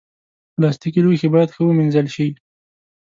[0.55, 2.27] پلاستيکي لوښي باید ښه ومینځل شي.